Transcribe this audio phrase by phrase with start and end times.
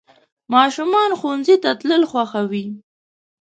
[0.53, 2.65] ماشومان ښوونځي ته تلل خوښوي.